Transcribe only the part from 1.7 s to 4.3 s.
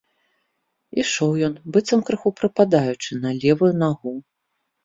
быццам крыху прыпадаючы на левую нагу.